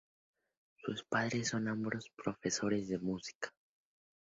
Sus 0.77 1.03
padres 1.03 1.49
son 1.49 1.67
ambos 1.67 2.09
profesores 2.17 2.87
de 2.87 2.97
música. 2.97 3.53